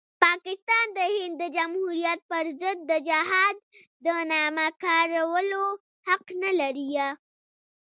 پاکستان 0.25 0.85
د 0.97 0.99
هند 1.15 1.35
د 1.41 1.43
جمهوریت 1.55 2.19
پرضد 2.31 2.77
د 2.91 2.93
جهاد 3.07 3.55
د 4.05 4.07
نامه 4.31 4.67
کارولو 4.83 5.63
حق 6.07 6.25
نلري. 6.41 6.89